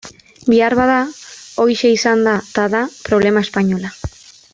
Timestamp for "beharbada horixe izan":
0.51-2.25